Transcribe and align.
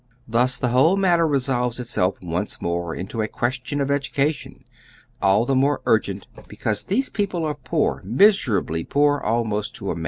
Thus 0.27 0.57
the 0.57 0.69
whole 0.69 0.97
matter 0.97 1.27
resolves 1.27 1.79
itself 1.79 2.19
once 2.23 2.59
more 2.59 2.95
into 2.95 3.21
a 3.21 3.27
question 3.27 3.79
of 3.79 3.91
education, 3.91 4.63
all 5.21 5.45
the 5.45 5.53
more 5.53 5.83
urgent 5.85 6.25
because 6.47 6.81
these 6.81 7.07
people 7.09 7.45
are 7.45 7.53
poor, 7.53 8.01
miserably 8.03 8.83
poor 8.83 9.19
almost 9.19 9.75
to 9.75 9.91
a 9.91 9.95
man. 9.95 9.99